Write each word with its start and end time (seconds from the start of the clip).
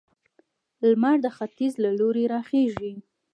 لمر 0.89 1.17
د 1.25 1.27
ختيځ 1.35 1.73
له 1.83 1.89
لوري 1.99 2.25
راخيژي 2.33 2.93